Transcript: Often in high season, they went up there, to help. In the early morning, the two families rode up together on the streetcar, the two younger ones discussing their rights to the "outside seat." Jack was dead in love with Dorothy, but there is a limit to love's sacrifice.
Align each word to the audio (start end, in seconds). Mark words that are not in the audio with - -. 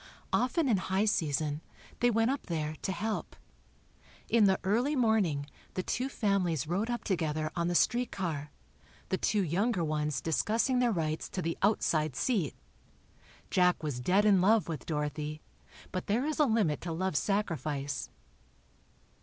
Often 0.33 0.67
in 0.67 0.77
high 0.77 1.05
season, 1.05 1.61
they 1.99 2.09
went 2.09 2.31
up 2.31 2.47
there, 2.47 2.75
to 2.81 2.91
help. 2.91 3.35
In 4.29 4.45
the 4.45 4.59
early 4.63 4.95
morning, 4.95 5.45
the 5.75 5.83
two 5.83 6.09
families 6.09 6.65
rode 6.65 6.89
up 6.89 7.03
together 7.03 7.51
on 7.55 7.67
the 7.67 7.75
streetcar, 7.75 8.49
the 9.09 9.19
two 9.19 9.43
younger 9.43 9.83
ones 9.83 10.19
discussing 10.19 10.79
their 10.79 10.91
rights 10.91 11.29
to 11.29 11.41
the 11.43 11.55
"outside 11.61 12.15
seat." 12.15 12.55
Jack 13.51 13.83
was 13.83 13.99
dead 13.99 14.25
in 14.25 14.41
love 14.41 14.67
with 14.67 14.87
Dorothy, 14.87 15.39
but 15.91 16.07
there 16.07 16.25
is 16.25 16.39
a 16.39 16.45
limit 16.45 16.81
to 16.81 16.91
love's 16.91 17.19
sacrifice. 17.19 18.09